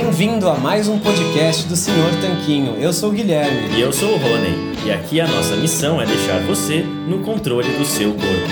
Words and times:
Bem-vindo 0.00 0.48
a 0.48 0.54
mais 0.54 0.86
um 0.86 1.00
podcast 1.00 1.66
do 1.66 1.74
Senhor 1.74 2.08
Tanquinho. 2.20 2.76
Eu 2.80 2.92
sou 2.92 3.10
o 3.10 3.12
Guilherme. 3.12 3.76
E 3.76 3.80
eu 3.80 3.92
sou 3.92 4.10
o 4.10 4.16
Rony. 4.16 4.86
E 4.86 4.92
aqui 4.92 5.20
a 5.20 5.26
nossa 5.26 5.56
missão 5.56 6.00
é 6.00 6.06
deixar 6.06 6.38
você 6.46 6.84
no 6.84 7.24
controle 7.24 7.66
do 7.76 7.84
seu 7.84 8.12
corpo. 8.12 8.48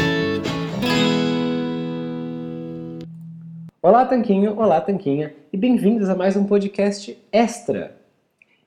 Olá, 3.80 4.04
Tanquinho. 4.06 4.58
Olá, 4.58 4.80
Tanquinha. 4.80 5.36
E 5.52 5.56
bem-vindos 5.56 6.08
a 6.08 6.16
mais 6.16 6.36
um 6.36 6.44
podcast 6.44 7.16
extra. 7.30 7.96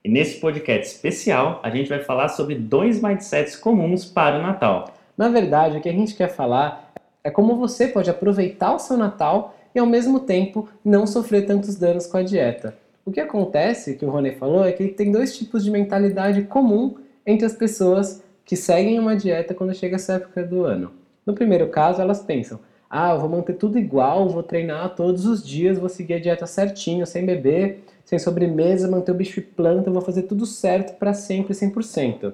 E 0.02 0.08
nesse 0.08 0.40
podcast 0.40 0.96
especial, 0.96 1.60
a 1.62 1.70
gente 1.70 1.90
vai 1.90 2.00
falar 2.00 2.30
sobre 2.30 2.56
dois 2.56 3.02
mindsets 3.02 3.58
comuns 3.58 4.06
para 4.06 4.40
o 4.40 4.42
Natal. 4.42 4.86
Na 5.18 5.28
verdade, 5.28 5.78
o 5.78 5.82
que 5.82 5.90
a 5.90 5.94
gente 5.94 6.16
quer 6.16 6.30
falar 6.30 6.94
é 7.26 7.30
como 7.30 7.58
você 7.58 7.90
pode 7.90 8.10
aproveitar 8.10 8.74
o 8.74 8.80
seu 8.80 8.96
Natal 8.96 9.54
e 9.74 9.80
ao 9.80 9.86
mesmo 9.86 10.20
tempo 10.20 10.68
não 10.84 11.06
sofrer 11.06 11.46
tantos 11.46 11.76
danos 11.76 12.08
com 12.08 12.18
a 12.18 12.24
dieta. 12.24 12.76
O 13.06 13.12
que 13.12 13.20
acontece, 13.20 13.96
que 13.96 14.06
o 14.06 14.10
Rony 14.10 14.32
falou, 14.32 14.64
é 14.64 14.72
que 14.72 14.88
tem 14.88 15.12
dois 15.12 15.38
tipos 15.38 15.64
de 15.64 15.72
mentalidade 15.72 16.44
comum 16.44 16.96
entre 17.26 17.46
as 17.46 17.54
pessoas 17.54 18.24
que 18.46 18.56
seguem 18.56 19.00
uma 19.00 19.16
dieta 19.16 19.54
quando 19.54 19.74
chega 19.74 19.96
essa 19.96 20.14
época 20.14 20.44
do 20.44 20.64
ano. 20.64 20.92
No 21.26 21.34
primeiro 21.34 21.68
caso, 21.70 22.02
elas 22.02 22.22
pensam: 22.22 22.60
ah, 22.90 23.12
eu 23.12 23.20
vou 23.20 23.30
manter 23.30 23.54
tudo 23.54 23.78
igual, 23.78 24.28
vou 24.28 24.42
treinar 24.42 24.96
todos 24.96 25.26
os 25.26 25.46
dias, 25.46 25.78
vou 25.78 25.90
seguir 25.90 26.16
a 26.16 26.20
dieta 26.20 26.48
certinho, 26.48 27.06
sem 27.06 27.26
beber, 27.26 27.84
sem 28.04 28.18
sobremesa, 28.18 28.90
manter 28.90 29.12
o 29.12 29.16
bicho 29.16 29.40
e 29.40 29.44
planta, 29.44 29.92
vou 29.92 30.02
fazer 30.02 30.24
tudo 30.24 30.46
certo 30.46 30.98
para 30.98 31.14
sempre, 31.14 31.54
100%. 31.54 32.34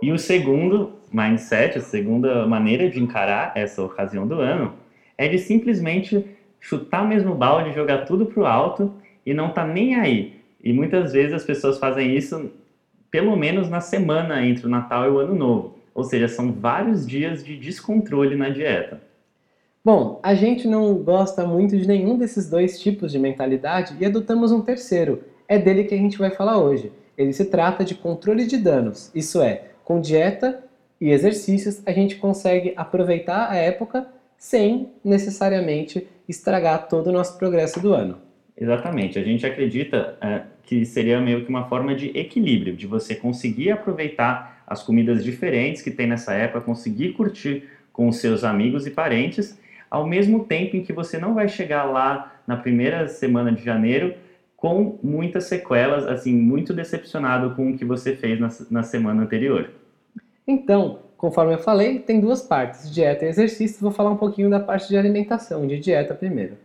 E 0.00 0.12
o 0.12 0.18
segundo 0.18 0.92
mindset, 1.12 1.78
a 1.78 1.80
segunda 1.80 2.46
maneira 2.46 2.88
de 2.88 3.00
encarar 3.00 3.52
essa 3.56 3.82
ocasião 3.82 4.26
do 4.26 4.40
ano, 4.40 4.74
é 5.22 5.28
de 5.28 5.38
simplesmente 5.38 6.26
chutar 6.60 7.06
mesmo 7.06 7.32
o 7.32 7.36
balde, 7.36 7.74
jogar 7.74 8.04
tudo 8.04 8.26
pro 8.26 8.46
alto 8.46 8.92
e 9.24 9.32
não 9.32 9.50
tá 9.50 9.66
nem 9.66 9.94
aí. 9.94 10.40
E 10.62 10.72
muitas 10.72 11.12
vezes 11.12 11.32
as 11.32 11.44
pessoas 11.44 11.78
fazem 11.78 12.16
isso 12.16 12.50
pelo 13.10 13.36
menos 13.36 13.68
na 13.68 13.80
semana 13.80 14.44
entre 14.44 14.66
o 14.66 14.70
Natal 14.70 15.04
e 15.04 15.10
o 15.10 15.18
Ano 15.18 15.34
Novo. 15.34 15.78
Ou 15.94 16.02
seja, 16.02 16.26
são 16.28 16.52
vários 16.52 17.06
dias 17.06 17.44
de 17.44 17.56
descontrole 17.56 18.34
na 18.34 18.48
dieta. 18.48 19.00
Bom, 19.84 20.20
a 20.22 20.34
gente 20.34 20.66
não 20.66 20.94
gosta 20.94 21.44
muito 21.44 21.76
de 21.76 21.86
nenhum 21.86 22.16
desses 22.16 22.48
dois 22.48 22.80
tipos 22.80 23.12
de 23.12 23.18
mentalidade 23.18 23.96
e 24.00 24.06
adotamos 24.06 24.52
um 24.52 24.62
terceiro. 24.62 25.22
É 25.46 25.58
dele 25.58 25.84
que 25.84 25.94
a 25.94 25.98
gente 25.98 26.18
vai 26.18 26.30
falar 26.30 26.58
hoje. 26.58 26.90
Ele 27.18 27.32
se 27.32 27.44
trata 27.44 27.84
de 27.84 27.94
controle 27.94 28.46
de 28.46 28.56
danos. 28.56 29.10
Isso 29.14 29.42
é, 29.42 29.64
com 29.84 30.00
dieta 30.00 30.64
e 31.00 31.10
exercícios 31.10 31.82
a 31.84 31.92
gente 31.92 32.16
consegue 32.16 32.72
aproveitar 32.76 33.50
a 33.50 33.56
época 33.56 34.06
sem 34.42 34.88
necessariamente 35.04 36.04
estragar 36.28 36.88
todo 36.88 37.06
o 37.06 37.12
nosso 37.12 37.38
progresso 37.38 37.78
do 37.78 37.94
ano. 37.94 38.18
Exatamente. 38.56 39.16
A 39.16 39.22
gente 39.22 39.46
acredita 39.46 40.18
é, 40.20 40.42
que 40.64 40.84
seria 40.84 41.20
meio 41.20 41.44
que 41.44 41.48
uma 41.48 41.68
forma 41.68 41.94
de 41.94 42.08
equilíbrio, 42.18 42.74
de 42.74 42.84
você 42.84 43.14
conseguir 43.14 43.70
aproveitar 43.70 44.64
as 44.66 44.82
comidas 44.82 45.22
diferentes 45.22 45.80
que 45.80 45.92
tem 45.92 46.08
nessa 46.08 46.34
época, 46.34 46.60
conseguir 46.60 47.12
curtir 47.12 47.68
com 47.92 48.08
os 48.08 48.16
seus 48.16 48.42
amigos 48.42 48.84
e 48.84 48.90
parentes, 48.90 49.56
ao 49.88 50.08
mesmo 50.08 50.44
tempo 50.44 50.76
em 50.76 50.82
que 50.82 50.92
você 50.92 51.18
não 51.18 51.34
vai 51.34 51.48
chegar 51.48 51.84
lá 51.84 52.42
na 52.44 52.56
primeira 52.56 53.06
semana 53.06 53.52
de 53.52 53.64
janeiro 53.64 54.12
com 54.56 54.98
muitas 55.04 55.44
sequelas, 55.44 56.04
assim, 56.04 56.34
muito 56.34 56.74
decepcionado 56.74 57.54
com 57.54 57.70
o 57.70 57.78
que 57.78 57.84
você 57.84 58.16
fez 58.16 58.40
na, 58.40 58.48
na 58.72 58.82
semana 58.82 59.22
anterior. 59.22 59.70
Então, 60.48 60.98
Conforme 61.22 61.54
eu 61.54 61.58
falei, 61.58 62.00
tem 62.00 62.18
duas 62.18 62.42
partes, 62.42 62.92
dieta 62.92 63.24
e 63.24 63.28
exercício. 63.28 63.80
Vou 63.80 63.92
falar 63.92 64.10
um 64.10 64.16
pouquinho 64.16 64.50
da 64.50 64.58
parte 64.58 64.88
de 64.88 64.96
alimentação, 64.96 65.64
de 65.68 65.78
dieta 65.78 66.16
primeiro. 66.16 66.58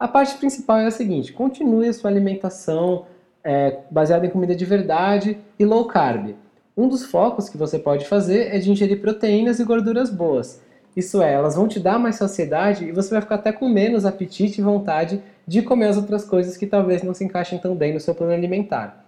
A 0.00 0.08
parte 0.08 0.38
principal 0.38 0.78
é 0.78 0.86
a 0.86 0.90
seguinte: 0.90 1.30
continue 1.30 1.86
a 1.86 1.92
sua 1.92 2.08
alimentação 2.08 3.04
é, 3.44 3.80
baseada 3.90 4.24
em 4.24 4.30
comida 4.30 4.56
de 4.56 4.64
verdade 4.64 5.36
e 5.58 5.64
low 5.66 5.84
carb. 5.84 6.34
Um 6.74 6.88
dos 6.88 7.04
focos 7.04 7.50
que 7.50 7.58
você 7.58 7.78
pode 7.78 8.06
fazer 8.06 8.46
é 8.46 8.58
de 8.58 8.70
ingerir 8.70 8.98
proteínas 8.98 9.60
e 9.60 9.64
gorduras 9.64 10.08
boas. 10.08 10.62
Isso 10.96 11.20
é, 11.20 11.34
elas 11.34 11.54
vão 11.54 11.68
te 11.68 11.78
dar 11.78 11.98
mais 11.98 12.16
saciedade 12.16 12.86
e 12.86 12.92
você 12.92 13.10
vai 13.10 13.20
ficar 13.20 13.34
até 13.34 13.52
com 13.52 13.68
menos 13.68 14.06
apetite 14.06 14.58
e 14.58 14.64
vontade 14.64 15.22
de 15.46 15.60
comer 15.60 15.88
as 15.88 15.98
outras 15.98 16.24
coisas 16.24 16.56
que 16.56 16.66
talvez 16.66 17.02
não 17.02 17.12
se 17.12 17.24
encaixem 17.24 17.58
tão 17.58 17.74
bem 17.74 17.92
no 17.92 18.00
seu 18.00 18.14
plano 18.14 18.32
alimentar. 18.32 19.04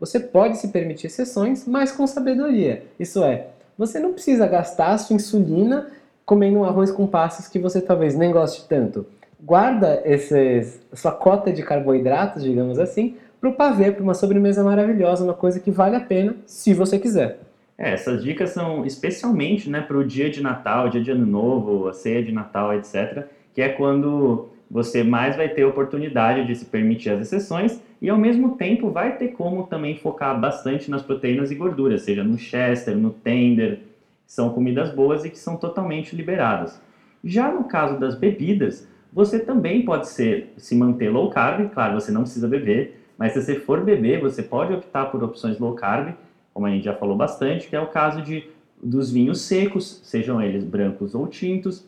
Você 0.00 0.18
pode 0.18 0.58
se 0.58 0.68
permitir 0.68 1.06
exceções, 1.06 1.68
mas 1.68 1.92
com 1.92 2.04
sabedoria. 2.04 2.82
Isso 2.98 3.22
é, 3.22 3.48
você 3.78 4.00
não 4.00 4.12
precisa 4.12 4.46
gastar 4.48 4.98
sua 4.98 5.14
insulina 5.14 5.86
comendo 6.26 6.58
um 6.58 6.64
arroz 6.64 6.90
com 6.90 7.06
passas 7.06 7.46
que 7.46 7.58
você 7.58 7.80
talvez 7.80 8.14
nem 8.16 8.32
goste 8.32 8.68
tanto. 8.68 9.06
Guarda 9.40 10.02
esses, 10.04 10.80
sua 10.92 11.12
cota 11.12 11.52
de 11.52 11.62
carboidratos, 11.62 12.42
digamos 12.42 12.78
assim, 12.78 13.16
para 13.40 13.48
o 13.48 13.54
pavê, 13.54 13.92
para 13.92 14.02
uma 14.02 14.14
sobremesa 14.14 14.64
maravilhosa, 14.64 15.22
uma 15.22 15.32
coisa 15.32 15.60
que 15.60 15.70
vale 15.70 15.94
a 15.94 16.00
pena 16.00 16.34
se 16.44 16.74
você 16.74 16.98
quiser. 16.98 17.38
É, 17.78 17.92
essas 17.92 18.24
dicas 18.24 18.50
são 18.50 18.84
especialmente 18.84 19.70
né, 19.70 19.80
para 19.80 19.96
o 19.96 20.04
dia 20.04 20.28
de 20.28 20.42
Natal, 20.42 20.88
dia 20.88 21.00
de 21.00 21.12
Ano 21.12 21.24
Novo, 21.24 21.86
a 21.86 21.92
ceia 21.92 22.22
de 22.22 22.32
Natal, 22.32 22.74
etc., 22.74 23.26
que 23.54 23.62
é 23.62 23.68
quando 23.68 24.48
você 24.68 25.04
mais 25.04 25.36
vai 25.36 25.48
ter 25.48 25.64
oportunidade 25.64 26.44
de 26.44 26.56
se 26.56 26.64
permitir 26.64 27.10
as 27.10 27.20
exceções 27.20 27.80
e 28.00 28.08
ao 28.08 28.18
mesmo 28.18 28.56
tempo 28.56 28.90
vai 28.90 29.16
ter 29.16 29.28
como 29.28 29.64
também 29.64 29.96
focar 29.96 30.38
bastante 30.40 30.90
nas 30.90 31.02
proteínas 31.02 31.50
e 31.50 31.54
gorduras, 31.54 32.02
seja 32.02 32.22
no 32.22 32.38
chester, 32.38 32.96
no 32.96 33.10
tender, 33.10 33.80
são 34.26 34.50
comidas 34.50 34.90
boas 34.94 35.24
e 35.24 35.30
que 35.30 35.38
são 35.38 35.56
totalmente 35.56 36.14
liberadas. 36.14 36.80
Já 37.24 37.50
no 37.50 37.64
caso 37.64 37.98
das 37.98 38.14
bebidas, 38.14 38.86
você 39.12 39.38
também 39.38 39.84
pode 39.84 40.06
ser 40.08 40.48
se 40.56 40.74
manter 40.76 41.10
low 41.10 41.28
carb, 41.30 41.68
claro, 41.70 41.94
você 41.94 42.12
não 42.12 42.22
precisa 42.22 42.46
beber, 42.46 42.94
mas 43.16 43.32
se 43.32 43.42
você 43.42 43.56
for 43.56 43.80
beber, 43.80 44.20
você 44.20 44.42
pode 44.42 44.72
optar 44.72 45.06
por 45.06 45.22
opções 45.22 45.58
low 45.58 45.74
carb, 45.74 46.14
como 46.54 46.66
a 46.66 46.70
gente 46.70 46.84
já 46.84 46.94
falou 46.94 47.16
bastante, 47.16 47.68
que 47.68 47.74
é 47.74 47.80
o 47.80 47.86
caso 47.86 48.22
de 48.22 48.44
dos 48.80 49.10
vinhos 49.10 49.40
secos, 49.40 49.98
sejam 50.02 50.40
eles 50.40 50.62
brancos 50.62 51.14
ou 51.14 51.26
tintos, 51.26 51.84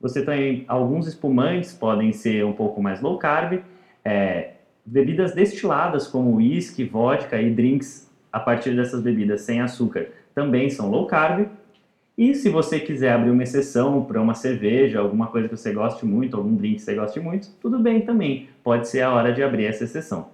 você 0.00 0.24
tem 0.24 0.64
alguns 0.66 1.06
espumantes, 1.06 1.72
podem 1.72 2.12
ser 2.12 2.44
um 2.44 2.52
pouco 2.52 2.82
mais 2.82 3.00
low 3.00 3.16
carb. 3.16 3.60
É, 4.04 4.51
bebidas 4.84 5.34
destiladas 5.34 6.06
como 6.06 6.36
whisky, 6.36 6.84
vodka 6.84 7.40
e 7.40 7.50
drinks 7.50 8.10
a 8.32 8.40
partir 8.40 8.74
dessas 8.74 9.02
bebidas 9.02 9.42
sem 9.42 9.60
açúcar 9.60 10.08
também 10.34 10.70
são 10.70 10.90
low 10.90 11.06
carb. 11.06 11.48
E 12.16 12.34
se 12.34 12.48
você 12.50 12.78
quiser 12.78 13.12
abrir 13.12 13.30
uma 13.30 13.42
exceção 13.42 14.04
para 14.04 14.20
uma 14.20 14.34
cerveja, 14.34 15.00
alguma 15.00 15.28
coisa 15.28 15.48
que 15.48 15.56
você 15.56 15.72
goste 15.72 16.04
muito, 16.04 16.36
algum 16.36 16.54
drink 16.54 16.76
que 16.76 16.82
você 16.82 16.94
goste 16.94 17.20
muito, 17.20 17.48
tudo 17.60 17.78
bem 17.78 18.02
também. 18.02 18.48
Pode 18.62 18.88
ser 18.88 19.00
a 19.00 19.12
hora 19.12 19.32
de 19.32 19.42
abrir 19.42 19.64
essa 19.64 19.84
exceção. 19.84 20.28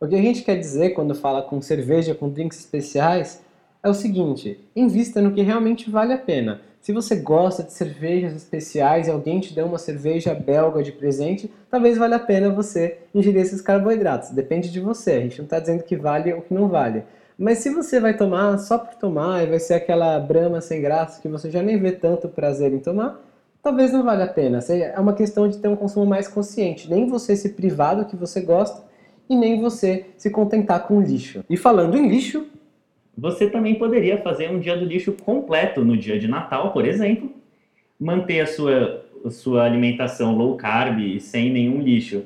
O 0.00 0.06
que 0.06 0.14
a 0.14 0.22
gente 0.22 0.42
quer 0.42 0.56
dizer 0.56 0.90
quando 0.90 1.14
fala 1.14 1.42
com 1.42 1.60
cerveja, 1.60 2.14
com 2.14 2.28
drinks 2.28 2.60
especiais, 2.60 3.44
é 3.82 3.88
o 3.88 3.94
seguinte: 3.94 4.60
invista 4.74 5.20
no 5.20 5.32
que 5.32 5.42
realmente 5.42 5.90
vale 5.90 6.12
a 6.12 6.18
pena. 6.18 6.60
Se 6.84 6.92
você 6.92 7.16
gosta 7.16 7.62
de 7.62 7.72
cervejas 7.72 8.36
especiais 8.36 9.08
e 9.08 9.10
alguém 9.10 9.40
te 9.40 9.54
deu 9.54 9.64
uma 9.64 9.78
cerveja 9.78 10.34
belga 10.34 10.82
de 10.82 10.92
presente, 10.92 11.50
talvez 11.70 11.96
valha 11.96 12.16
a 12.16 12.18
pena 12.18 12.50
você 12.50 12.98
ingerir 13.14 13.40
esses 13.40 13.62
carboidratos. 13.62 14.28
Depende 14.32 14.70
de 14.70 14.80
você. 14.80 15.12
A 15.12 15.20
gente 15.20 15.38
não 15.38 15.44
está 15.46 15.58
dizendo 15.58 15.82
que 15.82 15.96
vale 15.96 16.34
ou 16.34 16.42
que 16.42 16.52
não 16.52 16.68
vale. 16.68 17.02
Mas 17.38 17.60
se 17.60 17.70
você 17.70 17.98
vai 17.98 18.14
tomar 18.14 18.58
só 18.58 18.76
por 18.76 18.96
tomar 18.96 19.42
e 19.42 19.46
vai 19.46 19.60
ser 19.60 19.72
aquela 19.72 20.20
brama 20.20 20.60
sem 20.60 20.82
graça 20.82 21.22
que 21.22 21.26
você 21.26 21.50
já 21.50 21.62
nem 21.62 21.80
vê 21.80 21.90
tanto 21.90 22.28
prazer 22.28 22.70
em 22.70 22.80
tomar, 22.80 23.18
talvez 23.62 23.90
não 23.90 24.04
valha 24.04 24.24
a 24.24 24.28
pena. 24.28 24.58
É 24.68 25.00
uma 25.00 25.14
questão 25.14 25.48
de 25.48 25.56
ter 25.56 25.68
um 25.68 25.76
consumo 25.76 26.04
mais 26.04 26.28
consciente. 26.28 26.90
Nem 26.90 27.08
você 27.08 27.34
se 27.34 27.48
privar 27.48 27.96
do 27.96 28.04
que 28.04 28.14
você 28.14 28.42
gosta 28.42 28.82
e 29.26 29.34
nem 29.34 29.58
você 29.58 30.04
se 30.18 30.28
contentar 30.28 30.86
com 30.86 31.00
lixo. 31.00 31.42
E 31.48 31.56
falando 31.56 31.96
em 31.96 32.06
lixo, 32.06 32.46
você 33.16 33.48
também 33.48 33.76
poderia 33.76 34.18
fazer 34.18 34.50
um 34.50 34.58
dia 34.58 34.76
do 34.76 34.84
lixo 34.84 35.12
completo 35.12 35.84
no 35.84 35.96
dia 35.96 36.18
de 36.18 36.28
Natal, 36.28 36.72
por 36.72 36.84
exemplo, 36.84 37.30
manter 37.98 38.40
a 38.40 38.46
sua, 38.46 39.04
a 39.24 39.30
sua 39.30 39.64
alimentação 39.64 40.36
low 40.36 40.56
carb 40.56 41.20
sem 41.20 41.50
nenhum 41.50 41.80
lixo 41.80 42.24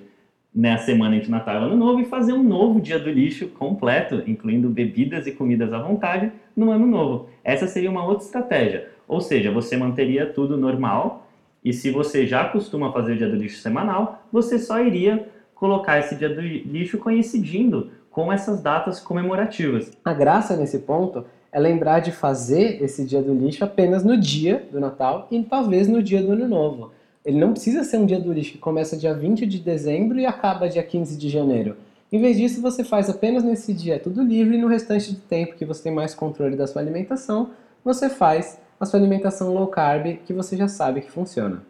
na 0.54 0.78
semana 0.78 1.20
de 1.20 1.30
Natal 1.30 1.62
e 1.62 1.64
Ano 1.66 1.76
Novo 1.76 2.00
e 2.00 2.04
fazer 2.06 2.32
um 2.32 2.42
novo 2.42 2.80
dia 2.80 2.98
do 2.98 3.10
lixo 3.10 3.48
completo, 3.48 4.22
incluindo 4.26 4.68
bebidas 4.68 5.26
e 5.26 5.32
comidas 5.32 5.72
à 5.72 5.78
vontade, 5.78 6.32
no 6.56 6.70
Ano 6.70 6.86
Novo. 6.86 7.28
Essa 7.44 7.66
seria 7.66 7.90
uma 7.90 8.04
outra 8.04 8.24
estratégia. 8.24 8.88
Ou 9.06 9.20
seja, 9.20 9.52
você 9.52 9.76
manteria 9.76 10.26
tudo 10.26 10.56
normal 10.56 11.28
e 11.64 11.72
se 11.72 11.90
você 11.90 12.26
já 12.26 12.44
costuma 12.44 12.92
fazer 12.92 13.12
o 13.12 13.16
dia 13.16 13.28
do 13.28 13.36
lixo 13.36 13.60
semanal, 13.60 14.26
você 14.32 14.58
só 14.58 14.80
iria 14.80 15.28
colocar 15.54 15.98
esse 15.98 16.14
dia 16.14 16.28
do 16.28 16.40
lixo 16.40 16.98
coincidindo 16.98 17.90
com 18.18 18.32
essas 18.32 18.60
datas 18.60 18.98
comemorativas. 18.98 19.92
A 20.04 20.12
graça 20.12 20.56
nesse 20.56 20.80
ponto 20.80 21.24
é 21.52 21.60
lembrar 21.60 22.00
de 22.00 22.10
fazer 22.10 22.82
esse 22.82 23.04
dia 23.04 23.22
do 23.22 23.32
lixo 23.32 23.62
apenas 23.62 24.02
no 24.02 24.16
dia 24.16 24.66
do 24.72 24.80
Natal 24.80 25.28
e 25.30 25.40
talvez 25.44 25.86
no 25.86 26.02
dia 26.02 26.20
do 26.20 26.32
Ano 26.32 26.48
Novo. 26.48 26.90
Ele 27.24 27.38
não 27.38 27.52
precisa 27.52 27.84
ser 27.84 27.96
um 27.96 28.04
dia 28.04 28.18
do 28.18 28.32
lixo 28.32 28.54
que 28.54 28.58
começa 28.58 28.96
dia 28.96 29.14
20 29.14 29.46
de 29.46 29.60
dezembro 29.60 30.18
e 30.18 30.26
acaba 30.26 30.68
dia 30.68 30.82
15 30.82 31.16
de 31.16 31.28
janeiro. 31.28 31.76
Em 32.10 32.20
vez 32.20 32.36
disso, 32.36 32.60
você 32.60 32.82
faz 32.82 33.08
apenas 33.08 33.44
nesse 33.44 33.72
dia 33.72 34.00
tudo 34.00 34.20
livre 34.20 34.56
e 34.56 34.60
no 34.60 34.66
restante 34.66 35.12
do 35.12 35.20
tempo 35.20 35.54
que 35.54 35.64
você 35.64 35.84
tem 35.84 35.92
mais 35.92 36.12
controle 36.12 36.56
da 36.56 36.66
sua 36.66 36.82
alimentação, 36.82 37.50
você 37.84 38.08
faz 38.08 38.60
a 38.80 38.84
sua 38.84 38.98
alimentação 38.98 39.54
low 39.54 39.68
carb 39.68 40.16
que 40.26 40.32
você 40.32 40.56
já 40.56 40.66
sabe 40.66 41.02
que 41.02 41.10
funciona. 41.12 41.62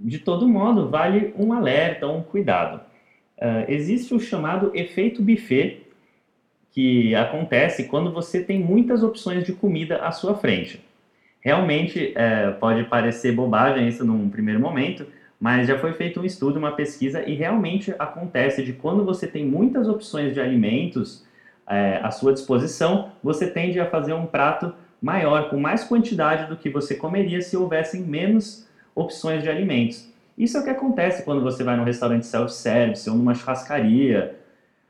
De 0.00 0.18
todo 0.18 0.48
modo, 0.48 0.88
vale 0.88 1.32
um 1.38 1.52
alerta, 1.52 2.08
um 2.08 2.24
cuidado. 2.24 2.89
Uh, 3.40 3.64
existe 3.68 4.14
o 4.14 4.20
chamado 4.20 4.70
efeito 4.74 5.22
buffet, 5.22 5.86
que 6.72 7.14
acontece 7.14 7.84
quando 7.84 8.12
você 8.12 8.42
tem 8.42 8.60
muitas 8.60 9.02
opções 9.02 9.44
de 9.44 9.52
comida 9.52 9.96
à 9.96 10.12
sua 10.12 10.34
frente. 10.34 10.80
Realmente 11.40 12.12
é, 12.14 12.50
pode 12.50 12.84
parecer 12.84 13.32
bobagem 13.32 13.88
isso 13.88 14.04
num 14.04 14.28
primeiro 14.28 14.60
momento, 14.60 15.06
mas 15.40 15.66
já 15.66 15.78
foi 15.78 15.94
feito 15.94 16.20
um 16.20 16.24
estudo, 16.24 16.58
uma 16.58 16.72
pesquisa, 16.72 17.26
e 17.26 17.34
realmente 17.34 17.94
acontece 17.98 18.62
de 18.62 18.74
quando 18.74 19.04
você 19.04 19.26
tem 19.26 19.46
muitas 19.46 19.88
opções 19.88 20.34
de 20.34 20.40
alimentos 20.40 21.24
é, 21.66 21.98
à 22.02 22.10
sua 22.10 22.32
disposição, 22.34 23.12
você 23.22 23.48
tende 23.48 23.80
a 23.80 23.86
fazer 23.86 24.12
um 24.12 24.26
prato 24.26 24.74
maior, 25.00 25.48
com 25.48 25.58
mais 25.58 25.82
quantidade 25.82 26.46
do 26.46 26.56
que 26.56 26.68
você 26.68 26.94
comeria 26.94 27.40
se 27.40 27.56
houvessem 27.56 28.02
menos 28.02 28.68
opções 28.94 29.42
de 29.42 29.48
alimentos. 29.48 30.10
Isso 30.40 30.56
é 30.56 30.60
o 30.60 30.64
que 30.64 30.70
acontece 30.70 31.22
quando 31.22 31.42
você 31.42 31.62
vai 31.62 31.76
num 31.76 31.84
restaurante 31.84 32.24
self-service 32.24 33.10
ou 33.10 33.14
numa 33.14 33.34
churrascaria, 33.34 34.36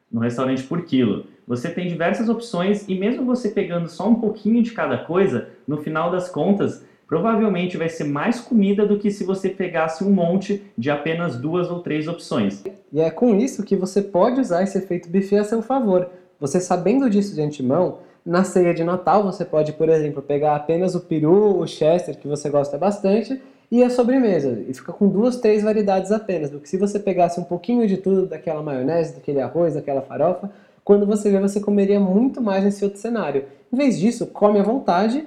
num 0.09 0.21
restaurante 0.21 0.63
por 0.63 0.85
quilo. 0.85 1.27
Você 1.45 1.69
tem 1.69 1.89
diversas 1.89 2.29
opções 2.29 2.89
e 2.89 2.95
mesmo 2.95 3.25
você 3.25 3.49
pegando 3.49 3.89
só 3.89 4.09
um 4.09 4.15
pouquinho 4.15 4.63
de 4.63 4.71
cada 4.71 4.97
coisa, 4.97 5.49
no 5.67 5.79
final 5.79 6.09
das 6.09 6.29
contas, 6.29 6.85
provavelmente 7.05 7.77
vai 7.77 7.89
ser 7.89 8.05
mais 8.05 8.39
comida 8.39 8.87
do 8.87 8.97
que 8.97 9.11
se 9.11 9.25
você 9.25 9.49
pegasse 9.49 10.05
um 10.05 10.11
monte 10.11 10.63
de 10.79 10.89
apenas 10.89 11.37
duas 11.37 11.69
ou 11.69 11.81
três 11.81 12.07
opções. 12.07 12.63
E 12.93 13.01
é 13.01 13.11
com 13.11 13.35
isso 13.35 13.65
que 13.65 13.75
você 13.75 14.01
pode 14.01 14.41
usar 14.41 14.63
esse 14.63 14.79
efeito 14.79 15.09
buffet 15.09 15.39
a 15.39 15.45
seu 15.45 15.63
favor. 15.63 16.09
Você 16.39 16.61
sabendo 16.61 17.11
disso 17.11 17.35
de 17.35 17.43
antemão, 17.43 17.99
na 18.25 18.45
ceia 18.45 18.73
de 18.73 18.85
Natal 18.85 19.25
você 19.25 19.45
pode, 19.45 19.73
por 19.73 19.89
exemplo, 19.89 20.23
pegar 20.23 20.55
apenas 20.55 20.95
o 20.95 21.01
peru, 21.01 21.59
o 21.59 21.67
chester, 21.67 22.17
que 22.17 22.29
você 22.29 22.49
gosta 22.49 22.79
bastante, 22.79 23.43
e 23.71 23.83
a 23.83 23.91
sobremesa. 23.91 24.63
E 24.69 24.75
fica 24.75 24.93
com 24.93 25.09
duas, 25.09 25.37
três 25.37 25.63
variedades 25.63 26.11
apenas. 26.11 26.51
Do 26.51 26.59
que 26.59 26.69
se 26.69 26.77
você 26.77 26.99
pegasse 26.99 27.39
um 27.39 27.45
pouquinho 27.45 27.87
de 27.87 27.97
tudo, 27.97 28.27
daquela 28.27 28.63
maionese, 28.63 29.15
daquele 29.15 29.41
arroz, 29.41 29.75
daquela 29.75 30.03
farofa, 30.03 30.51
quando 30.83 31.07
você 31.07 31.31
vê, 31.31 31.39
você 31.39 31.61
comeria 31.61 32.01
muito 32.01 32.41
mais 32.41 32.65
nesse 32.65 32.85
outro 32.85 32.99
cenário. 32.99 33.45
Em 33.73 33.77
vez 33.77 33.99
disso, 33.99 34.27
come 34.27 34.59
à 34.59 34.63
vontade 34.63 35.27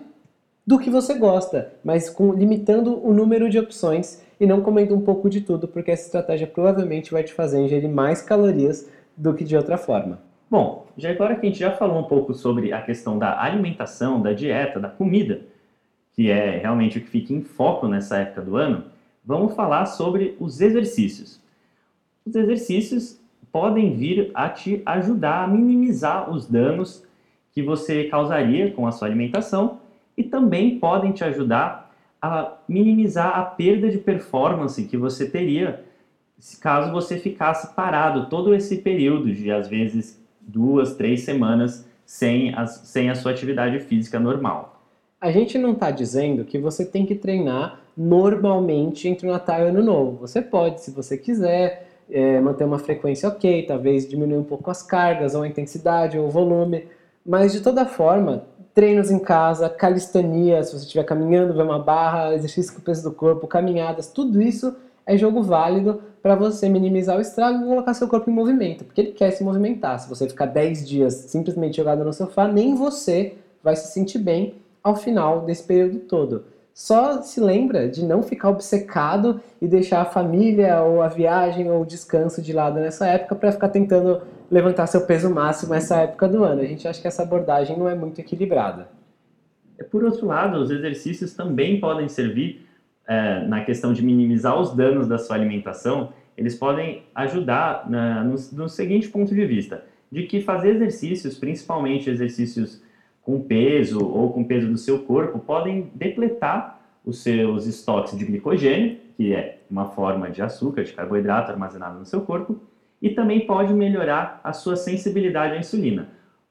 do 0.65 0.79
que 0.79 0.89
você 0.89 1.13
gosta, 1.13 1.73
mas 1.83 2.09
com, 2.09 2.33
limitando 2.33 3.05
o 3.05 3.13
número 3.13 3.49
de 3.49 3.59
opções 3.59 4.21
e 4.39 4.45
não 4.45 4.61
comendo 4.61 4.95
um 4.95 5.01
pouco 5.01 5.29
de 5.29 5.41
tudo, 5.41 5.67
porque 5.67 5.91
essa 5.91 6.05
estratégia 6.05 6.47
provavelmente 6.47 7.11
vai 7.11 7.23
te 7.23 7.33
fazer 7.33 7.61
ingerir 7.61 7.89
mais 7.89 8.21
calorias 8.21 8.89
do 9.15 9.33
que 9.33 9.43
de 9.43 9.55
outra 9.55 9.77
forma. 9.77 10.19
Bom, 10.49 10.85
já 10.97 11.09
agora 11.09 11.35
que 11.35 11.45
a 11.45 11.49
gente 11.49 11.59
já 11.59 11.71
falou 11.71 11.99
um 11.99 12.03
pouco 12.03 12.33
sobre 12.33 12.71
a 12.71 12.81
questão 12.81 13.17
da 13.17 13.41
alimentação, 13.41 14.21
da 14.21 14.33
dieta, 14.33 14.79
da 14.79 14.89
comida, 14.89 15.41
que 16.13 16.29
é 16.29 16.57
realmente 16.57 16.97
o 16.97 17.01
que 17.01 17.09
fica 17.09 17.33
em 17.33 17.41
foco 17.41 17.87
nessa 17.87 18.17
época 18.17 18.41
do 18.41 18.55
ano, 18.55 18.85
vamos 19.25 19.55
falar 19.55 19.85
sobre 19.85 20.35
os 20.39 20.61
exercícios. 20.61 21.41
Os 22.25 22.35
exercícios 22.35 23.19
podem 23.51 23.95
vir 23.95 24.31
a 24.33 24.49
te 24.49 24.81
ajudar 24.85 25.43
a 25.43 25.47
minimizar 25.47 26.29
os 26.29 26.47
danos 26.47 27.03
que 27.51 27.61
você 27.61 28.05
causaria 28.05 28.71
com 28.71 28.87
a 28.87 28.91
sua 28.91 29.07
alimentação 29.07 29.79
e 30.17 30.23
também 30.23 30.79
podem 30.79 31.11
te 31.11 31.23
ajudar 31.23 31.91
a 32.21 32.53
minimizar 32.67 33.37
a 33.37 33.43
perda 33.43 33.89
de 33.89 33.97
performance 33.97 34.83
que 34.85 34.97
você 34.97 35.29
teria 35.29 35.83
caso 36.59 36.91
você 36.91 37.17
ficasse 37.17 37.73
parado 37.73 38.27
todo 38.27 38.53
esse 38.53 38.77
período 38.77 39.33
de 39.33 39.49
às 39.51 39.67
vezes 39.67 40.21
duas, 40.41 40.95
três 40.95 41.21
semanas 41.21 41.87
sem 42.05 42.53
a, 42.53 42.65
sem 42.65 43.09
a 43.09 43.15
sua 43.15 43.31
atividade 43.31 43.79
física 43.79 44.19
normal. 44.19 44.82
A 45.23 45.31
gente 45.31 45.57
não 45.57 45.71
está 45.71 45.89
dizendo 45.89 46.43
que 46.43 46.57
você 46.57 46.83
tem 46.83 47.05
que 47.05 47.15
treinar 47.15 47.79
normalmente 47.95 49.07
entre 49.07 49.25
o 49.25 49.31
Natal 49.31 49.61
e 49.61 49.63
o 49.63 49.67
Ano 49.67 49.81
Novo. 49.81 50.17
Você 50.17 50.41
pode, 50.41 50.81
se 50.81 50.91
você 50.91 51.17
quiser, 51.17 51.87
é, 52.11 52.41
manter 52.41 52.65
uma 52.65 52.77
frequência 52.77 53.29
ok, 53.29 53.65
talvez 53.65 54.05
diminuir 54.05 54.39
um 54.39 54.43
pouco 54.43 54.69
as 54.69 54.83
cargas, 54.83 55.33
ou 55.33 55.43
a 55.43 55.47
intensidade, 55.47 56.19
ou 56.19 56.27
o 56.27 56.29
volume. 56.29 56.89
Mas 57.25 57.53
de 57.53 57.61
toda 57.61 57.85
forma, 57.85 58.43
treinos 58.73 59.09
em 59.09 59.17
casa, 59.17 59.69
calistenia, 59.69 60.61
se 60.61 60.77
você 60.77 60.83
estiver 60.83 61.05
caminhando, 61.05 61.53
ver 61.53 61.63
uma 61.63 61.79
barra, 61.79 62.35
exercício 62.35 62.73
com 62.73 62.79
o 62.79 62.83
peso 62.83 63.09
do 63.09 63.15
corpo, 63.15 63.47
caminhadas, 63.47 64.09
tudo 64.09 64.41
isso 64.41 64.75
é 65.05 65.17
jogo 65.17 65.41
válido 65.41 66.01
para 66.21 66.35
você 66.35 66.67
minimizar 66.67 67.17
o 67.17 67.21
estrago 67.21 67.63
e 67.63 67.65
colocar 67.65 67.93
seu 67.93 68.09
corpo 68.09 68.29
em 68.29 68.33
movimento, 68.33 68.83
porque 68.83 68.99
ele 68.99 69.11
quer 69.13 69.31
se 69.31 69.41
movimentar. 69.41 69.97
Se 70.01 70.09
você 70.09 70.27
ficar 70.27 70.47
10 70.47 70.85
dias 70.85 71.13
simplesmente 71.13 71.77
jogado 71.77 72.03
no 72.03 72.11
sofá, 72.11 72.45
nem 72.45 72.75
você 72.75 73.35
vai 73.63 73.77
se 73.77 73.93
sentir 73.93 74.19
bem 74.19 74.61
ao 74.83 74.95
final 74.95 75.45
desse 75.45 75.63
período 75.65 75.99
todo 76.01 76.45
só 76.73 77.21
se 77.21 77.39
lembra 77.39 77.87
de 77.87 78.03
não 78.03 78.23
ficar 78.23 78.49
obcecado 78.49 79.39
e 79.61 79.67
deixar 79.67 80.01
a 80.01 80.05
família 80.05 80.81
ou 80.81 81.03
a 81.03 81.07
viagem 81.07 81.69
ou 81.69 81.83
o 81.83 81.85
descanso 81.85 82.41
de 82.41 82.51
lado 82.51 82.79
nessa 82.79 83.07
época 83.07 83.35
para 83.35 83.51
ficar 83.51 83.69
tentando 83.69 84.21
levantar 84.49 84.87
seu 84.87 85.01
peso 85.01 85.29
máximo 85.29 85.73
nessa 85.73 86.01
época 86.01 86.27
do 86.27 86.43
ano. 86.43 86.61
A 86.61 86.65
gente 86.65 86.87
acha 86.87 86.99
que 86.99 87.07
essa 87.07 87.21
abordagem 87.21 87.77
não 87.77 87.87
é 87.87 87.93
muito 87.93 88.19
equilibrada. 88.19 88.87
Por 89.91 90.03
outro 90.03 90.25
lado, 90.25 90.57
os 90.57 90.71
exercícios 90.71 91.33
também 91.33 91.79
podem 91.79 92.07
servir 92.07 92.65
é, 93.07 93.45
na 93.45 93.63
questão 93.63 93.93
de 93.93 94.03
minimizar 94.03 94.59
os 94.59 94.75
danos 94.75 95.07
da 95.07 95.19
sua 95.19 95.35
alimentação. 95.35 96.11
Eles 96.35 96.55
podem 96.55 97.03
ajudar 97.13 97.87
na, 97.87 98.23
no, 98.23 98.35
no 98.53 98.67
seguinte 98.67 99.09
ponto 99.09 99.33
de 99.33 99.45
vista, 99.45 99.83
de 100.11 100.23
que 100.23 100.41
fazer 100.41 100.69
exercícios, 100.69 101.37
principalmente 101.37 102.09
exercícios 102.09 102.81
com 103.23 103.41
peso 103.41 104.05
ou 104.05 104.31
com 104.31 104.43
peso 104.43 104.67
do 104.67 104.77
seu 104.77 104.99
corpo 104.99 105.39
podem 105.39 105.89
depletar 105.95 106.81
os 107.05 107.23
seus 107.23 107.65
estoques 107.65 108.17
de 108.17 108.25
glicogênio, 108.25 108.97
que 109.17 109.33
é 109.33 109.61
uma 109.69 109.85
forma 109.89 110.29
de 110.29 110.41
açúcar, 110.41 110.83
de 110.83 110.93
carboidrato 110.93 111.51
armazenado 111.51 111.99
no 111.99 112.05
seu 112.05 112.21
corpo, 112.21 112.59
e 113.01 113.09
também 113.09 113.45
pode 113.45 113.73
melhorar 113.73 114.39
a 114.43 114.53
sua 114.53 114.75
sensibilidade 114.75 115.55
à 115.55 115.59
insulina. 115.59 116.09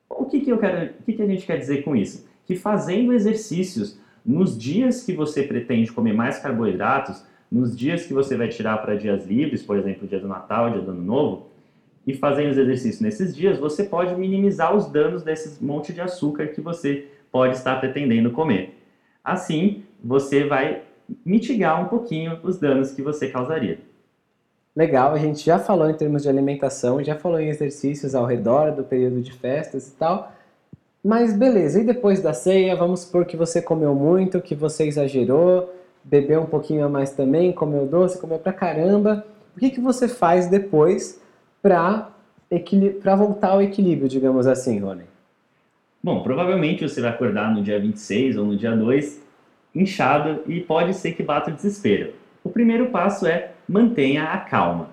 O 0.09 0.26
que, 0.26 0.41
que, 0.41 0.50
eu 0.50 0.59
quero, 0.59 0.93
o 1.00 1.02
que, 1.05 1.14
que 1.14 1.23
a 1.23 1.26
gente 1.26 1.47
quer 1.47 1.59
dizer 1.59 1.83
com 1.83 1.97
isso? 1.97 2.29
Que 2.45 2.57
fazendo 2.57 3.12
exercícios 3.12 3.99
nos 4.25 4.57
dias 4.57 5.05
que 5.05 5.12
você 5.12 5.43
pretende 5.43 5.91
comer 5.91 6.12
mais 6.12 6.38
carboidratos, 6.38 7.25
nos 7.50 7.76
dias 7.76 8.07
que 8.07 8.14
você 8.14 8.37
vai 8.37 8.49
tirar 8.49 8.79
para 8.79 8.95
dias 8.95 9.26
livres, 9.26 9.62
por 9.62 9.76
exemplo, 9.76 10.07
dia 10.07 10.21
do 10.21 10.29
Natal, 10.29 10.71
dia 10.71 10.81
do 10.81 10.91
Ano 10.91 11.02
Novo, 11.02 11.52
e 12.07 12.15
fazendo 12.15 12.51
os 12.51 12.59
exercícios 12.59 13.01
nesses 13.01 13.35
dias, 13.35 13.59
você 13.59 13.85
pode 13.85 14.15
minimizar 14.17 14.75
os 14.75 14.87
danos 14.87 15.23
desse 15.23 15.63
monte 15.63 15.93
de 15.93 16.01
açúcar 16.01 16.49
que 16.49 16.61
você 16.61 17.07
pode 17.31 17.57
estar 17.57 17.79
pretendendo 17.81 18.31
comer. 18.33 18.79
Assim, 19.23 19.85
você 20.03 20.45
vai 20.45 20.83
mitigar 21.25 21.81
um 21.81 21.89
pouquinho 21.89 22.39
os 22.43 22.59
danos 22.59 22.91
que 22.91 23.03
você 23.03 23.29
causaria. 23.29 23.79
Legal, 24.75 25.13
a 25.13 25.19
gente 25.19 25.45
já 25.45 25.59
falou 25.59 25.89
em 25.89 25.95
termos 25.95 26.23
de 26.23 26.29
alimentação, 26.29 27.03
já 27.05 27.15
falou 27.15 27.39
em 27.39 27.49
exercícios 27.49 28.15
ao 28.15 28.25
redor 28.25 28.73
do 28.73 28.83
período 28.83 29.21
de 29.21 29.33
festas 29.33 29.89
e 29.89 29.93
tal. 29.93 30.33
Mas 31.05 31.37
beleza, 31.37 31.81
e 31.81 31.85
depois 31.85 32.23
da 32.23 32.33
ceia, 32.33 32.75
vamos 32.75 33.01
supor 33.01 33.27
que 33.27 33.37
você 33.37 33.61
comeu 33.61 33.95
muito, 33.95 34.41
que 34.41 34.55
você 34.55 34.87
exagerou, 34.87 35.73
bebeu 36.03 36.41
um 36.41 36.47
pouquinho 36.47 36.85
a 36.87 36.89
mais 36.89 37.11
também, 37.11 37.53
comeu 37.53 37.87
doce, 37.87 38.19
comeu 38.19 38.39
pra 38.39 38.53
caramba. 38.53 39.27
O 39.55 39.61
que, 39.61 39.71
que 39.71 39.81
você 39.81 40.09
faz 40.09 40.49
depois 40.49 41.21
para 41.62 42.11
voltar 43.16 43.50
ao 43.50 43.62
equilíbrio, 43.62 44.09
digamos 44.09 44.47
assim, 44.47 44.81
Rony? 44.81 45.04
Bom, 46.02 46.23
provavelmente 46.23 46.83
você 46.87 47.00
vai 47.00 47.11
acordar 47.11 47.54
no 47.54 47.62
dia 47.62 47.78
26 47.78 48.37
ou 48.37 48.45
no 48.45 48.57
dia 48.57 48.76
2 48.76 49.23
inchado 49.75 50.42
e 50.47 50.61
pode 50.61 50.92
ser 50.95 51.12
que 51.12 51.23
bata 51.23 51.50
o 51.50 51.54
desespero. 51.54 52.12
O 52.42 52.50
primeiro 52.50 52.90
passo 52.90 53.26
é 53.26 53.52
mantenha 53.69 54.25
a 54.25 54.38
calma. 54.38 54.90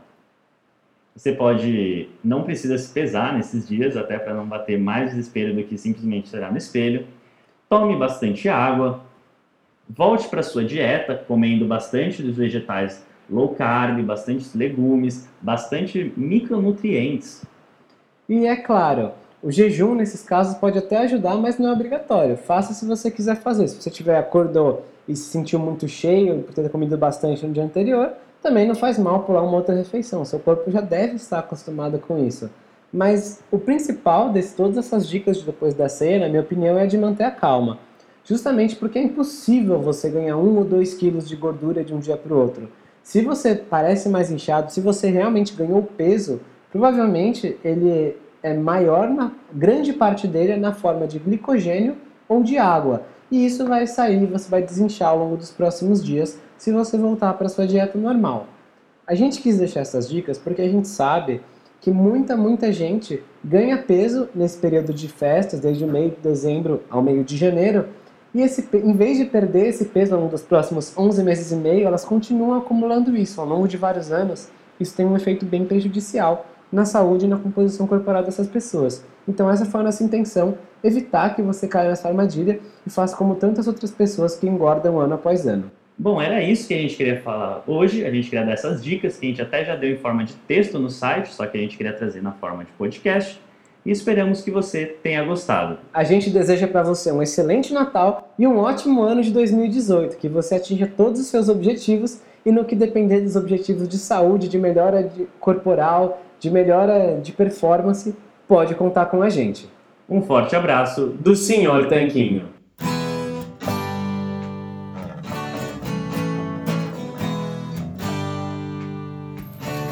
Você 1.16 1.34
pode, 1.34 2.08
não 2.24 2.44
precisa 2.44 2.78
se 2.78 2.94
pesar 2.94 3.34
nesses 3.34 3.68
dias, 3.68 3.98
até 3.98 4.18
para 4.18 4.34
não 4.34 4.46
bater 4.46 4.80
mais 4.80 5.10
desespero 5.10 5.54
do 5.54 5.64
que 5.64 5.78
simplesmente 5.78 6.34
olhar 6.34 6.52
no 6.52 6.58
espelho. 6.58 7.08
Tome 7.68 7.98
bastante 7.98 8.48
água. 8.48 9.02
Volte 9.90 10.30
para 10.30 10.44
sua 10.44 10.64
dieta, 10.64 11.16
comendo 11.28 11.66
bastante 11.66 12.22
dos 12.22 12.38
vegetais 12.38 13.04
low 13.30 13.50
carb, 13.50 14.02
bastante 14.04 14.58
legumes, 14.58 15.28
bastante 15.42 16.14
micronutrientes. 16.16 17.44
E 18.28 18.46
é 18.46 18.56
claro, 18.56 19.12
o 19.42 19.52
jejum 19.52 19.96
nesses 19.96 20.24
casos 20.24 20.58
pode 20.58 20.78
até 20.78 20.98
ajudar, 20.98 21.36
mas 21.36 21.58
não 21.58 21.70
é 21.70 21.74
obrigatório. 21.74 22.36
Faça 22.36 22.74
se 22.74 22.86
você 22.86 23.10
quiser 23.10 23.38
fazer. 23.38 23.68
Se 23.68 23.82
você 23.82 23.90
tiver 23.90 24.18
acordou 24.18 24.86
e 25.08 25.16
se 25.16 25.30
sentiu 25.30 25.60
muito 25.60 25.88
cheio 25.88 26.44
por 26.44 26.54
ter 26.54 26.70
comido 26.70 26.98
bastante 26.98 27.46
no 27.46 27.54
dia 27.54 27.64
anterior, 27.64 28.14
também 28.42 28.68
não 28.68 28.76
faz 28.76 28.98
mal 28.98 29.24
pular 29.24 29.42
uma 29.42 29.58
outra 29.58 29.76
refeição. 29.76 30.24
Seu 30.26 30.40
corpo 30.40 30.70
já 30.70 30.82
deve 30.82 31.16
estar 31.16 31.40
acostumado 31.40 32.00
com 32.00 32.26
isso. 32.26 32.50
Mas 32.92 33.42
o 33.52 33.60
principal 33.60 34.32
de 34.32 34.42
todas 34.44 34.78
essas 34.78 35.08
dicas 35.08 35.38
de 35.38 35.46
depois 35.46 35.74
da 35.74 35.88
ceia, 35.88 36.20
na 36.20 36.28
minha 36.28 36.42
opinião, 36.42 36.78
é 36.78 36.86
de 36.86 36.98
manter 36.98 37.24
a 37.24 37.32
calma. 37.32 37.78
Justamente 38.24 38.76
porque 38.76 39.00
é 39.00 39.04
impossível 39.04 39.80
você 39.80 40.10
ganhar 40.10 40.38
um 40.38 40.58
ou 40.58 40.64
dois 40.64 40.94
quilos 40.94 41.28
de 41.28 41.36
gordura 41.36 41.84
de 41.84 41.94
um 41.94 42.00
dia 42.00 42.18
para 42.18 42.34
o 42.34 42.40
outro. 42.40 42.70
Se 43.10 43.24
você 43.24 43.56
parece 43.56 44.08
mais 44.08 44.30
inchado, 44.30 44.72
se 44.72 44.80
você 44.80 45.10
realmente 45.10 45.56
ganhou 45.56 45.82
peso, 45.82 46.42
provavelmente 46.72 47.58
ele 47.66 48.16
é 48.44 48.54
maior, 48.54 49.10
na 49.10 49.32
grande 49.52 49.94
parte 49.94 50.28
dele 50.28 50.52
é 50.52 50.58
na 50.58 50.74
forma 50.74 51.08
de 51.08 51.18
glicogênio 51.18 51.98
ou 52.28 52.44
de 52.44 52.60
água. 52.60 53.02
E 53.32 53.44
isso 53.44 53.66
vai 53.66 53.88
sair, 53.88 54.28
você 54.28 54.48
vai 54.48 54.62
desinchar 54.62 55.10
ao 55.10 55.18
longo 55.18 55.38
dos 55.38 55.50
próximos 55.50 56.06
dias 56.06 56.40
se 56.56 56.72
você 56.72 57.00
voltar 57.00 57.34
para 57.34 57.50
sua 57.50 57.66
dieta 57.66 57.98
normal. 57.98 58.46
A 59.08 59.16
gente 59.16 59.42
quis 59.42 59.58
deixar 59.58 59.80
essas 59.80 60.08
dicas 60.08 60.38
porque 60.38 60.62
a 60.62 60.70
gente 60.70 60.88
sabe 60.88 61.42
que 61.82 61.90
muita, 61.90 62.38
muita 62.38 62.72
gente 62.72 63.24
ganha 63.44 63.80
peso 63.80 64.30
nesse 64.36 64.60
período 64.60 64.94
de 64.94 65.08
festas, 65.08 65.60
desde 65.60 65.84
o 65.84 65.88
meio 65.88 66.12
de 66.12 66.18
dezembro 66.18 66.84
ao 66.92 67.02
meio 67.02 67.24
de 67.24 67.36
janeiro, 67.36 67.88
e 68.34 68.42
esse, 68.42 68.68
em 68.74 68.94
vez 68.94 69.18
de 69.18 69.26
perder 69.26 69.68
esse 69.68 69.86
peso 69.86 70.14
ao 70.14 70.22
longo 70.22 70.32
dos 70.32 70.44
próximos 70.44 70.96
11 70.98 71.24
meses 71.24 71.52
e 71.52 71.56
meio, 71.56 71.88
elas 71.88 72.06
continuam 72.06 72.58
acumulando 72.58 73.16
isso 73.18 73.42
ao 73.42 73.48
longo 73.48 73.68
de 73.68 73.78
vários 73.78 74.12
anos. 74.12 74.50
Isso 74.80 74.96
tem 74.96 75.06
um 75.06 75.16
efeito 75.16 75.46
bem 75.46 75.66
prejudicial 75.66 76.46
na 76.72 76.86
saúde 76.86 77.26
e 77.26 77.28
na 77.28 77.38
composição 77.38 77.88
corporal 77.88 78.24
dessas 78.24 78.48
pessoas. 78.48 79.04
Então 79.28 79.50
essa 79.50 79.66
foi 79.66 79.82
a 79.82 79.84
nossa 79.84 80.04
intenção, 80.04 80.58
evitar 80.84 81.36
que 81.36 81.42
você 81.42 81.68
caia 81.68 81.90
nessa 81.90 82.08
armadilha 82.08 82.60
e 82.86 82.90
faça 82.90 83.16
como 83.16 83.36
tantas 83.36 83.68
outras 83.68 83.92
pessoas 83.92 84.36
que 84.36 84.48
engordam 84.48 85.00
ano 85.00 85.16
após 85.16 85.48
ano. 85.48 85.72
Bom, 85.98 86.22
era 86.22 86.42
isso 86.42 86.68
que 86.68 86.74
a 86.74 86.78
gente 86.78 86.96
queria 86.96 87.22
falar 87.22 87.62
hoje. 87.68 88.06
A 88.06 88.12
gente 88.12 88.30
queria 88.30 88.46
dar 88.46 88.54
essas 88.54 88.82
dicas 88.82 89.18
que 89.18 89.26
a 89.26 89.30
gente 89.30 89.42
até 89.42 89.66
já 89.66 89.76
deu 89.76 89.92
em 89.92 89.98
forma 89.98 90.24
de 90.24 90.34
texto 90.34 90.80
no 90.80 90.90
site, 90.90 91.34
só 91.34 91.46
que 91.46 91.58
a 91.58 91.62
gente 91.62 91.76
queria 91.76 91.92
trazer 91.92 92.22
na 92.22 92.32
forma 92.32 92.64
de 92.64 92.72
podcast. 92.74 93.42
E 93.86 93.92
esperamos 93.92 94.42
que 94.42 94.52
você 94.52 94.86
tenha 94.86 95.24
gostado. 95.24 95.78
A 95.94 96.04
gente 96.04 96.30
deseja 96.30 96.68
para 96.68 96.84
você 96.84 97.12
um 97.12 97.22
excelente 97.22 97.74
Natal 97.74 98.34
e 98.38 98.46
um 98.46 98.58
ótimo 98.58 99.02
ano 99.02 99.22
de 99.22 99.32
2018, 99.32 100.18
que 100.18 100.28
você 100.28 100.56
atinja 100.56 100.86
todos 100.86 101.20
os 101.20 101.28
seus 101.28 101.50
objetivos 101.50 102.20
e 102.46 102.52
no 102.52 102.66
que 102.66 102.76
depender 102.76 103.22
dos 103.22 103.36
objetivos 103.36 103.88
de 103.88 103.98
saúde, 103.98 104.48
de 104.48 104.58
melhora 104.58 105.04
de 105.04 105.28
corporal, 105.40 106.22
de 106.40 106.50
melhora 106.50 107.20
de 107.22 107.32
performance, 107.32 108.16
pode 108.48 108.76
contar 108.76 109.06
com 109.08 109.22
a 109.22 109.30
gente. 109.30 109.70
Um 110.10 110.22
forte 110.22 110.56
abraço 110.56 111.08
do 111.08 111.36
Sr. 111.36 111.88
Tanquinho. 111.88 112.59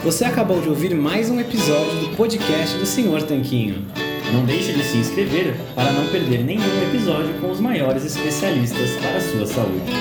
Você 0.08 0.24
acabou 0.24 0.62
de 0.62 0.70
ouvir 0.70 0.96
mais 0.96 1.30
um 1.30 1.38
episódio 1.38 2.00
do 2.00 2.16
podcast 2.16 2.78
do 2.78 2.86
Sr. 2.86 3.28
Tanquinho. 3.28 3.86
Não 4.32 4.46
deixe 4.46 4.72
de 4.72 4.82
se 4.82 4.96
inscrever 4.96 5.54
para 5.76 5.92
não 5.92 6.10
perder 6.10 6.46
nenhum 6.46 6.82
episódio 6.88 7.38
com 7.42 7.52
os 7.52 7.60
maiores 7.60 8.06
especialistas 8.06 8.96
para 9.02 9.18
a 9.18 9.20
sua 9.20 9.46
saúde. 9.46 9.92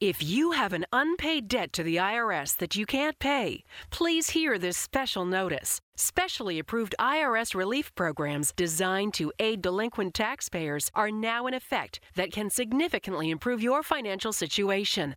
If 0.00 0.22
you 0.22 0.52
have 0.52 0.72
an 0.72 0.84
unpaid 0.92 1.48
debt 1.48 1.72
to 1.72 1.82
the 1.82 1.96
IRS 1.96 2.56
that 2.58 2.76
you 2.76 2.86
can't 2.86 3.18
pay, 3.18 3.64
please 3.90 4.30
hear 4.30 4.56
this 4.56 4.76
special 4.76 5.24
notice. 5.24 5.80
Specially 5.96 6.60
approved 6.60 6.94
IRS 7.00 7.56
relief 7.56 7.92
programs 7.96 8.52
designed 8.54 9.14
to 9.14 9.32
aid 9.40 9.62
delinquent 9.62 10.14
taxpayers 10.14 10.92
are 10.94 11.10
now 11.10 11.48
in 11.48 11.54
effect 11.54 11.98
that 12.14 12.30
can 12.30 12.50
significantly 12.50 13.30
improve 13.30 13.60
your 13.60 13.82
financial 13.82 14.32
situation. 14.32 15.16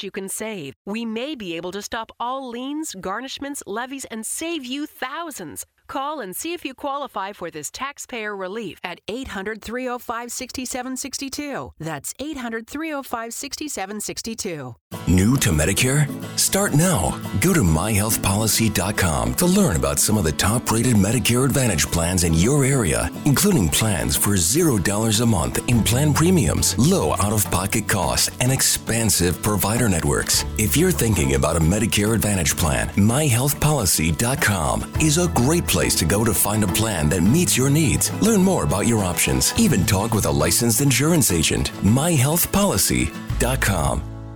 you 0.03 0.11
can 0.11 0.29
save. 0.29 0.73
We 0.85 1.05
may 1.05 1.35
be 1.35 1.55
able 1.55 1.71
to 1.71 1.81
stop 1.81 2.11
all 2.19 2.49
liens, 2.49 2.95
garnishments, 2.99 3.61
levies, 3.65 4.05
and 4.05 4.25
save 4.25 4.65
you 4.65 4.85
thousands. 4.85 5.65
Call 5.91 6.21
and 6.21 6.33
see 6.33 6.53
if 6.53 6.63
you 6.63 6.73
qualify 6.73 7.33
for 7.33 7.51
this 7.51 7.69
taxpayer 7.69 8.33
relief 8.33 8.79
at 8.81 9.01
800 9.09 9.61
305 9.61 10.31
6762. 10.31 11.73
That's 11.79 12.13
800 12.17 12.65
305 12.65 13.33
6762. 13.33 14.75
New 15.07 15.35
to 15.37 15.49
Medicare? 15.49 16.07
Start 16.39 16.73
now. 16.73 17.19
Go 17.41 17.53
to 17.53 17.59
myhealthpolicy.com 17.59 19.35
to 19.35 19.45
learn 19.45 19.75
about 19.75 19.99
some 19.99 20.17
of 20.17 20.23
the 20.23 20.31
top 20.31 20.71
rated 20.71 20.95
Medicare 20.95 21.43
Advantage 21.43 21.87
plans 21.87 22.23
in 22.23 22.33
your 22.33 22.63
area, 22.63 23.09
including 23.25 23.67
plans 23.67 24.15
for 24.15 24.31
$0 24.31 25.21
a 25.21 25.25
month 25.25 25.69
in 25.69 25.83
plan 25.83 26.13
premiums, 26.13 26.77
low 26.77 27.11
out 27.13 27.33
of 27.33 27.43
pocket 27.51 27.89
costs, 27.89 28.31
and 28.39 28.51
expansive 28.51 29.41
provider 29.41 29.89
networks. 29.91 30.45
If 30.57 30.75
you're 30.75 30.91
thinking 30.91 31.35
about 31.35 31.57
a 31.57 31.59
Medicare 31.59 32.15
Advantage 32.15 32.57
plan, 32.57 32.87
myhealthpolicy.com 32.89 34.93
is 34.99 35.19
a 35.19 35.27
great 35.29 35.67
place 35.67 35.93
to 35.95 36.05
go 36.05 36.23
to 36.23 36.33
find 36.33 36.63
a 36.63 36.67
plan 36.67 37.09
that 37.09 37.21
meets 37.21 37.55
your 37.55 37.69
needs. 37.69 38.11
Learn 38.21 38.41
more 38.41 38.63
about 38.63 38.87
your 38.87 39.03
options. 39.03 39.53
Even 39.59 39.85
talk 39.85 40.13
with 40.13 40.25
a 40.25 40.31
licensed 40.31 40.81
insurance 40.81 41.31
agent. 41.31 41.71
MyHealthPolicy.com. 41.83 44.10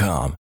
com. 0.00 0.32